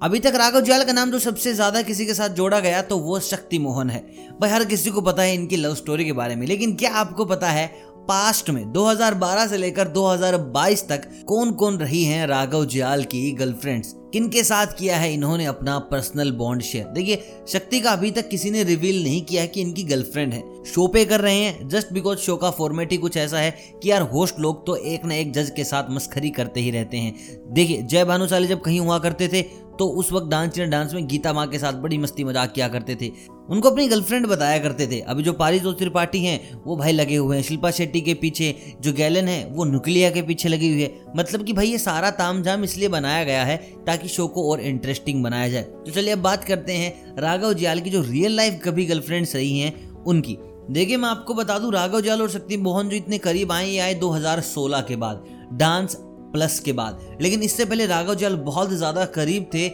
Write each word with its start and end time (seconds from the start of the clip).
अभी 0.00 0.18
तक 0.20 0.34
राघव 0.34 0.60
जुआल 0.60 0.82
का 0.84 0.92
नाम 0.92 1.10
जो 1.10 1.18
सबसे 1.18 1.52
ज़्यादा 1.54 1.80
किसी 1.82 2.06
के 2.06 2.14
साथ 2.14 2.28
जोड़ा 2.28 2.58
गया 2.60 2.80
तो 2.82 2.96
वो 2.98 3.18
शक्ति 3.20 3.58
मोहन 3.58 3.90
है। 3.90 4.00
भाई, 4.40 4.50
हर 4.50 4.64
किसी 4.64 4.90
को 4.90 5.00
पता 5.00 5.22
है 5.22 5.34
इनकी 5.34 5.56
लव 5.56 5.74
स्टोरी 5.74 6.04
के 6.04 6.12
बारे 6.12 6.36
में, 6.36 6.46
लेकिन 6.46 6.74
क्या 6.74 6.90
आपको 6.92 7.24
पता 7.24 7.50
है 7.50 7.66
पास्ट 8.08 8.50
में 8.50 8.62
2012 8.72 9.46
से 9.48 9.56
लेकर 9.56 9.88
2022 9.88 10.82
तक 10.88 11.08
कौन 11.28 11.52
कौन 11.52 11.78
रही 11.78 12.04
हैं 12.04 12.26
राघव 12.26 12.64
जियाल 12.64 13.04
की 13.04 13.30
गर्लफ्रेंड्स 13.32 13.94
किनके 14.12 14.42
साथ 14.44 14.66
किया 14.78 14.96
है 14.96 15.12
इन्होंने 15.14 15.44
अपना 15.46 15.78
पर्सनल 15.88 16.30
बॉन्ड 16.32 16.62
शेयर 16.62 16.86
देखिए, 16.86 17.22
शक्ति 17.48 17.80
का 17.80 17.90
अभी 17.90 18.10
तक 18.10 18.28
किसी 18.28 18.50
ने 18.50 18.62
रिवील 18.64 19.02
नहीं 19.02 19.20
किया 19.22 19.42
है 19.42 19.48
कि 19.48 19.60
इनकी 19.60 19.82
गर्लफ्रेंड 19.84 20.32
है। 20.32 20.42
शो 20.64 20.86
पे 20.86 21.04
कर 21.04 21.20
रहे 21.20 21.34
हैं 21.34 21.68
जस्ट 21.68 21.92
बिकॉज़ 21.92 22.18
शो 22.18 22.36
का 22.36 22.50
फॉर्मेट 22.52 22.92
ही 22.92 22.98
कुछ 22.98 23.16
ऐसा 23.16 23.38
है 23.38 23.50
कि 23.82 23.90
यार 23.90 24.02
होस्ट 24.12 24.40
लोग 24.40 24.64
तो 24.66 24.76
एक 24.76 25.04
ना 25.04 25.14
एक 25.14 25.32
जज 25.32 25.52
के 25.56 25.64
साथ 25.64 25.90
मस्खरी 25.90 26.30
करते 26.30 26.60
ही 26.60 26.70
रहते 26.70 26.96
हैं। 26.96 27.14
देखिए, 27.54 27.82
जय 27.82 28.04
भानुशाली 28.04 28.46
जब 28.46 28.60
कहीं 28.60 28.80
हुआ 28.80 28.98
करते 28.98 29.28
थे 29.28 29.42
तो 29.78 29.86
उस 29.90 30.10
वक्त 30.12 30.26
डांस 30.26 30.58
डांस 30.60 30.92
में 30.94 31.06
गीता 31.06 31.32
माँ 31.32 31.46
के 31.46 31.58
साथ 31.58 31.72
बड़ी 31.72 31.96
मस्ती 31.98 32.24
मज़ाक 32.24 32.52
किया 32.52 32.68
करते 32.68 32.94
थे। 32.94 33.10
उनको 33.50 33.70
अपनी 33.70 33.86
गर्लफ्रेंड 33.88 34.26
बताया 34.26 34.58
करते 34.58 34.86
थे। 34.86 35.00
अभी 35.02 35.22
जो 35.22 35.32
पारिज 35.32 35.66
त्रिपाठी 35.68 36.18
हैं, 36.18 36.62
वो 36.64 36.76
भाई 36.76 36.92
लगे 36.92 37.16
हुए 37.16 37.36
हैं। 37.36 37.42
शिल्पा 37.42 37.70
शेट्टी 37.70 38.00
के 38.00 38.14
पीछे 38.14 38.54
जो 38.80 38.92
गैलन 38.92 39.28
है, 39.28 39.44
वो 39.46 39.64
नुकलिया 39.64 40.10
के 40.10 40.22
पीछे 40.22 40.48
लगी 40.48 40.68
हुई 40.68 40.82
है। 40.82 40.90
मतलब 41.16 41.44
कि 41.44 41.52
भाई 41.52 41.68
ये 41.68 41.78
सारा 41.78 42.10
ताम 42.12 42.64
इसलिए 42.64 42.88
बनाया 42.88 43.24
गया 43.24 43.44
है 43.44 43.56
ताकि 43.86 43.95
शो 44.04 44.26
को 44.26 44.50
और 44.50 44.60
इंटरेस्टिंग 44.60 45.22
बनाया 45.22 45.48
जाए। 45.48 45.62
तो 45.62 45.90
चलिए 45.90 46.12
अब 46.12 46.18
बात 46.18 46.44
करते 46.44 46.72
हैं 46.72 47.16
राघव 47.18 47.52
जियाल 47.52 47.80
की, 47.80 47.90
जो 47.90 48.02
रियल 48.02 48.36
लाइफ 48.36 48.60
कभी 48.64 48.86
गर्लफ्रेंड्स 48.86 49.34
रही 49.34 49.58
हैं, 49.58 50.04
उनकी। 50.04 50.38
देखिए, 50.70 50.96
मैं 50.96 51.08
आपको 51.08 51.34
बता 51.34 51.58
दूँ, 51.58 51.72
राघव 51.72 52.00
जियाल 52.00 52.22
और 52.22 52.30
शक्ति 52.30 52.56
मोहन 52.56 52.88
जो 52.88 52.96
इतने 52.96 53.18
करीब 53.18 53.52
आए, 53.52 53.68
ये 53.68 53.78
आए 53.78 53.94
2016 53.94 54.80
के 54.80 54.96
बाद, 54.96 55.24
डांस 55.52 55.96
प्लस 56.32 56.60
के 56.60 56.72
बाद। 56.72 57.18
लेकिन 57.20 57.42
इससे 57.42 57.64
पहले 57.64 57.86
राघव 57.86 58.14
जियाल 58.14 58.36
बहुत 58.36 58.70
ज़्यादा 58.70 59.04
करीब 59.04 59.50
थे 59.54 59.68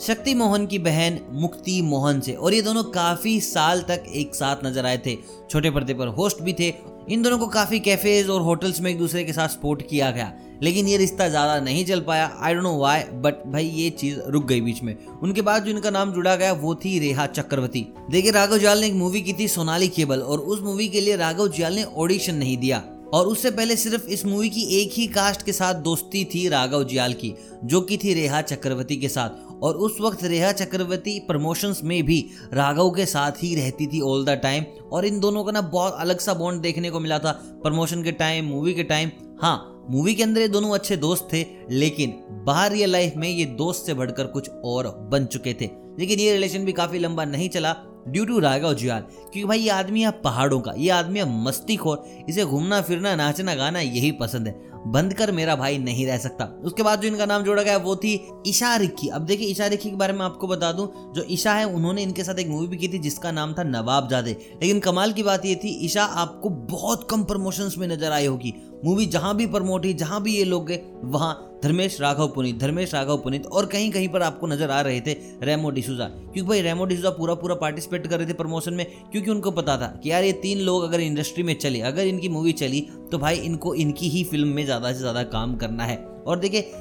शक्ति 0.00 0.34
मोहन 0.34 0.66
की 0.66 0.78
बहन 0.78 1.18
मुक्ति 1.32 1.80
मोहन 1.82 2.20
से। 2.20 2.32
और 2.32 2.54
ये 2.54 2.62
दोनों 2.62 2.82
काफ़ी 2.84 3.40
साल 3.40 3.82
तक 3.82 4.04
एक 4.14 4.34
साथ 4.34 4.64
नज़र 4.64 4.86
आए 4.86 4.98
थे। 5.06 5.16
छोटे 5.50 5.70
पर्दे 5.70 5.94
पर 5.94 6.06
होस्ट 6.06 6.42
भी 6.42 6.52
थे। 6.52 6.72
इन 7.08 7.22
दोनों 7.22 7.38
को 7.38 7.46
काफ़ी 7.46 7.78
कैफेज 7.80 8.28
और 8.28 8.40
होटल्स 8.40 8.80
में 8.80 8.90
एक 8.90 8.98
दूसरे 8.98 9.24
के 9.24 9.32
साथ 9.32 9.48
सपोर्ट 9.48 9.82
किया 9.88 10.10
गया। 10.10 10.32
लेकिन 10.62 10.88
ये 10.88 10.96
रिश्ता 10.96 11.28
ज़्यादा 11.28 11.58
नहीं 11.60 11.84
चल 11.84 12.00
पाया। 12.00 12.26
I 12.40 12.54
don't 12.54 12.62
know 12.62 12.76
why 12.78 13.02
but 13.22 13.42
भाई 13.46 13.66
ये 13.66 13.90
चीज़ 13.90 14.18
रुक 14.26 14.44
गई 14.44 14.60
बीच 14.60 14.82
में। 14.82 14.96
उनके 15.22 15.42
बाद 15.42 15.64
जो 15.64 15.70
इनका 15.70 15.90
नाम 15.90 16.12
जुड़ा 16.12 16.34
गया, 16.36 16.52
वो 16.52 16.74
थी 16.74 16.98
रेहा 16.98 17.26
चक्रवर्ती। 17.26 17.86
देखिए, 18.10 18.30
राघव 18.30 18.58
जाल 18.58 18.80
ने 18.80 18.86
एक 18.86 18.94
मूवी 18.94 19.20
की 19.20 19.32
थी 19.32 19.48
सोनाली 19.48 19.88
केबल। 19.88 20.20
और 20.20 20.38
उस 20.38 20.62
मूवी 20.62 20.88
के 20.88 21.00
लिए 21.00 21.16
राघव 21.16 21.48
जाल 21.48 21.74
ने 21.74 21.84
ऑडिशन 21.84 22.34
नहीं 22.34 22.56
दिया। 22.58 22.82
और 23.14 23.26
उससे 23.26 23.50
पहले 23.50 23.76
सिर्फ़ 23.76 24.06
इस 24.06 24.24
मूवी 24.26 24.48
की 24.50 24.62
एक 24.80 24.92
ही 24.92 25.06
कास्ट 25.06 25.42
के 25.42 25.52
साथ 25.52 25.74
दोस्ती 25.74 26.24
थी 26.24 26.48
राघव 26.48 26.84
जियाल 26.84 27.12
की, 27.12 27.32
जो 27.64 27.80
की 27.80 27.96
थी 27.96 28.14
रेहा 28.14 28.40
चक्रवर्ती 28.42 28.96
के 28.96 29.08
साथ। 29.08 29.62
और 29.62 29.76
उस 29.76 29.96
वक्त 30.00 30.24
रेहा 30.24 30.50
चक्रवर्ती 30.52 31.18
प्रमोशंस 31.18 31.80
में 31.84 32.02
भी 32.02 32.18
राघव 32.52 32.90
के 32.90 33.06
साथ 33.06 33.42
ही 33.42 33.54
रहती 33.54 33.86
थी 33.86 34.00
ऑल 34.00 34.24
द 34.24 34.30
टाइम 34.30 34.64
और 34.92 35.04
इन 35.04 35.20
दोनों 35.20 35.44
का 35.44 35.52
ना 35.52 35.60
बहुत 35.60 35.94
अलग 35.98 36.18
सा 36.18 36.34
बॉन्ड 36.34 36.62
देखने 36.62 36.90
को 36.90 37.00
मिला 37.00 37.18
था 37.18 37.32
प्रमोशन 37.62 38.02
के 38.02 38.12
टाइम 38.12 38.44
मूवी 38.44 38.74
के 38.74 38.82
टाइम 38.82 39.10
हाँ 39.42 39.86
मूवी 39.90 40.14
के 40.14 40.22
अंदर 40.22 40.40
ये 40.40 40.48
दोनों 40.48 40.74
अच्छे 40.74 40.96
दोस्त 40.96 41.28
थे, 41.32 41.44
लेकिन 41.70 42.14
बाहर 42.46 42.72
रियल 42.72 42.92
लाइफ 42.92 43.14
में 43.16 43.28
ये 43.28 43.44
दोस्त 43.44 43.86
से 43.86 43.94
बढ़कर 43.94 44.26
कुछ 44.26 44.50
और 44.64 44.88
बन 45.12 45.26
चुके 45.26 45.54
थे। 45.54 45.70
लेकिन 45.98 46.20
ये 46.20 46.32
रिलेशन 46.32 46.64
भी 46.64 46.72
काफ़ी 46.72 46.98
लंबा 46.98 47.24
नहीं 47.24 47.48
चला। 47.48 47.72
ड्यू 48.08 48.24
टू 48.24 48.38
राघव 48.38 48.74
जुयाल 48.74 49.00
क्योंकि 49.00 49.44
भाई 49.44 49.58
ये 49.58 49.68
आदमी 49.68 50.02
है 50.02 50.10
पहाड़ों 50.20 50.60
का, 50.60 50.72
ये 50.76 50.90
आदमी 50.90 51.18
है 51.18 51.44
मस्ती 51.44 51.76
खोर। 51.76 52.04
इसे 52.28 52.44
घूमना, 52.44 52.80
फिरना, 52.80 53.14
नाचना, 53.16 53.54
गाना 53.54 53.80
यही 53.80 54.10
पसंद 54.12 54.46
है। 54.46 54.72
बंद 54.86 55.12
कर, 55.14 55.30
मेरा 55.32 55.54
भाई 55.56 55.78
नहीं 55.78 56.06
रह 56.06 56.18
सकता। 56.18 56.44
उसके 56.64 56.82
बाद 56.82 57.00
जो 57.00 57.08
इनका 57.08 57.26
नाम 57.26 57.42
जोड़ा 57.42 57.62
गया, 57.62 57.76
वो 57.76 57.94
थी 57.96 58.42
ईशा 58.46 58.74
रिक्की। 58.76 59.08
अब 59.08 59.22
देखिए 59.22 59.48
ईशा 59.48 59.66
रिक्की 59.66 59.90
के 59.90 59.96
बारे 59.96 60.12
में 60.12 60.24
आपको 60.24 60.46
बता 60.46 60.72
दूँ, 60.72 60.88
जो 61.14 61.24
ईशा 61.30 61.54
है, 61.54 61.64
उन्होंने 61.66 62.02
इनके 62.02 62.24
साथ 62.24 62.38
एक 62.38 62.48
मूवी 62.48 62.66
भी 62.66 62.76
की 62.76 62.88
थी, 62.88 62.98
जिसका 62.98 63.32
नाम 63.32 63.54
था 63.54 63.62
नवाब 63.62 64.08
जादे। 64.08 64.36
लेकिन 64.62 64.80
कमाल 64.80 65.12
की 65.12 65.22
बात 65.22 65.46
ये 65.46 65.54
थी, 65.54 65.68
ईशा 65.84 66.04
आपको 66.04 66.48
बहुत 66.48 67.06
कम 67.10 67.24
प्रमोशन 67.24 67.70
में 67.78 67.88
नज़र 67.88 68.12
आई 68.12 68.26
होगी। 68.26 68.54
मूवी 68.84 69.06
जहाँ 69.06 69.36
भी 69.36 69.46
प्रमोट 69.46 69.84
हुई, 69.84 69.94
जहाँ 69.94 70.22
भी 70.22 70.36
ये 70.36 70.44
लोग 70.44 70.66
गए, 70.66 70.80
वहाँ 71.04 71.53
धर्मेश 71.64 72.00
राघव 72.00 72.28
पुनीत, 72.28 72.58
धर्मेश 72.58 72.92
राघव 72.94 73.16
पुनीत 73.18 73.46
और 73.48 73.66
कहीं 73.66 73.90
कहीं 73.92 74.08
पर 74.08 74.22
आपको 74.22 74.46
नज़र 74.46 74.70
आ 74.70 74.80
रहे 74.80 75.00
थे 75.00 75.12
रेमो 75.42 75.70
डिसूजा। 75.70 76.04
क्योंकि 76.04 76.42
भाई 76.42 76.60
रेमो 76.62 76.84
डिसूजा 76.84 77.10
पूरा 77.10 77.34
पूरा 77.34 77.54
पार्टिसिपेट 77.56 78.06
कर 78.06 78.18
रहे 78.18 78.28
थे 78.28 78.32
प्रमोशन 78.34 78.74
में, 78.74 78.86
क्योंकि 79.12 79.30
उनको 79.30 79.50
पता 79.52 79.76
था 79.76 79.86
कि 80.02 80.10
यार 80.10 80.24
ये 80.24 80.32
तीन 80.42 80.58
लोग 80.60 80.82
अगर 80.84 81.00
इंडस्ट्री 81.00 81.42
में 81.42 81.54
चले, 81.56 81.80
अगर 81.82 82.06
इनकी 82.06 82.28
मूवी 82.30 82.52
चली 82.54 82.86
तो 83.12 83.18
भाई 83.18 83.36
इनको 83.40 83.74
इनकी 83.76 84.08
ही 84.08 84.24
फ़िल्म 84.24 84.48
में 84.48 84.64
ज़्यादा 84.64 84.92
से 84.92 84.98
ज़्यादा 84.98 85.22
काम 85.24 85.56
करना 85.56 85.84
है। 85.84 85.96
और 85.96 86.38
देखिए, 86.38 86.72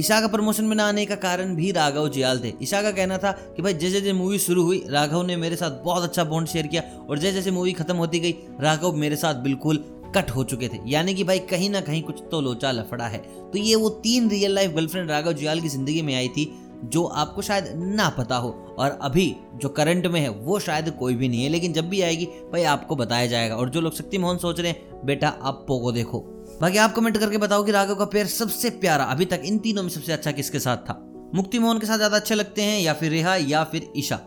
ईशा 0.00 0.20
का 0.20 0.26
प्रमोशन 0.28 0.64
में 0.64 0.74
ना 0.76 0.86
आने 0.88 1.04
का 1.06 1.14
कारण 1.16 1.54
भी 1.56 1.70
राघव 1.72 2.08
जियाल 2.08 2.40
थे। 2.40 2.52
ईशा 2.62 2.82
का 2.82 2.90
कहना 2.92 3.16
था 3.18 3.30
कि 3.56 3.62
भाई 3.62 3.74
जैसे 3.74 3.90
जैसे 3.92 4.12
मूवी 4.14 4.38
शुरू 4.38 4.62
हुई, 4.62 4.82
राघव 4.88 5.22
ने 5.26 5.36
मेरे 5.36 5.56
साथ 5.56 5.82
बहुत 5.84 6.02
अच्छा 6.02 6.24
बॉन्ड 6.24 6.48
शेयर 6.48 6.66
किया 6.66 6.82
और 7.00 7.18
जैसे 7.18 7.34
जैसे 7.34 7.50
मूवी 7.50 7.72
खत्म 7.74 7.96
होती 7.96 8.20
गई, 8.20 8.34
राघव 8.60 8.96
मेरे 8.96 9.16
साथ 9.16 9.42
बिल्कुल 9.42 9.84
कट 10.14 10.30
हो 10.30 10.44
चुके 10.44 10.68
थे। 10.68 10.78
यानी 10.86 11.14
कि 11.14 11.24
भाई 11.24 11.38
कहीं 11.48 11.68
ना 11.70 11.80
कहीं 11.80 12.02
कुछ 12.02 12.22
तो 12.30 12.40
लोचा 12.40 12.70
लफड़ा 12.72 13.06
है। 13.06 13.18
तो 13.50 13.58
ये 13.58 13.74
वो 13.74 13.88
तीन 13.98 14.28
real 14.30 14.54
life 14.54 14.70
girlfriend 14.70 15.10
Raghav 15.10 15.32
Juyal 15.32 15.60
की 15.60 15.68
ज़िंदगी 15.68 16.02
में 16.02 16.14
आई 16.14 16.28
थी, 16.28 16.52
जो 16.84 17.04
आपको 17.04 17.42
शायद 17.42 17.72
ना 17.76 18.08
पता 18.08 18.36
हो। 18.36 18.50
और 18.78 18.98
अभी 19.02 19.34
जो 19.54 19.68
करंट 19.68 20.06
में 20.06 20.20
है, 20.20 20.28
वो 20.28 20.58
शायद 20.60 20.90
कोई 20.90 21.14
भी 21.14 21.28
नहीं 21.28 21.42
है। 21.42 21.48
लेकिन 21.48 21.72
जब 21.72 21.88
भी 21.88 22.00
आएगी, 22.02 22.26
भाई 22.52 22.62
आपको 22.64 22.96
बताया 22.96 23.26
जाएगा। 23.26 23.56
और 23.56 23.70
जो 23.70 23.80
लोग 23.80 23.94
शक्ति 23.94 24.18
मोहन 24.18 24.38
सोच 24.38 24.60
रहे 24.60 24.70
हैं, 24.70 25.06
बेटा 25.06 25.28
आप 25.28 25.64
पोगो 25.68 25.92
देखो। 25.92 26.20
बाकी 26.60 26.78
आप 26.78 26.94
कमेंट 26.94 27.18
करके 27.18 27.38
बताओ 27.38 27.64
कि 27.64 27.72
राघव 27.72 27.94
का 27.94 28.04
पेयर 28.04 28.26
सबसे 28.26 28.70
प्यारा, 28.70 29.04
अभी 29.04 29.24
तक 29.24 29.42
इन 29.44 29.58
तीनों 29.58 29.82
में 29.82 29.90
सबसे 29.90 30.12
अच्छा 30.12 30.32
किसके 30.32 30.58
साथ 30.58 30.76
था? 30.78 31.00
मुक्ति 31.34 31.58
मोहन 31.58 31.78
के 31.78 31.86
साथ 31.86 31.96
ज़्यादा 31.96 32.16
अच्छे 32.16 32.34
लगते 32.34 32.62
हैं 32.62 32.80
या 32.80 32.92
फिर 32.94 33.10
रेहा 33.10 33.36
या 33.36 33.64
फिर 33.64 33.92
Isha? 33.96 34.20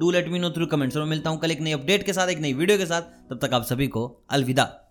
Do 0.00 0.10
let 0.10 0.28
me 0.28 0.38
know 0.38 0.50
through 0.50 0.66
comments 0.66 0.96
और 0.96 1.04
मिलता 1.04 1.30
हूँ 1.30 1.38
कल 1.38 1.50
एक 1.50 1.60
नई 1.60 1.72
अपडेट 1.72 2.06
के 2.06 2.12
साथ, 2.12 2.28
एक 2.28 2.38
नई 2.38 2.52
वीडियो 2.52 2.78
के 2.78 2.86
साथ। 2.86 3.02
तब 3.30 3.38
तक 3.42 3.54
आप 3.54 3.64
सभी 3.64 3.86
को 3.88 4.06
अलविदा। 4.30 4.89